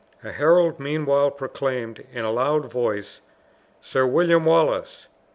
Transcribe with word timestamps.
A 0.23 0.31
herald 0.31 0.79
meanwhile 0.79 1.29
proclaimed, 1.29 2.03
in 2.11 2.25
a 2.25 2.31
loud 2.31 2.65
voice, 2.71 3.21
"Sir 3.81 4.07
William 4.07 4.45
Wallace! 4.45 5.07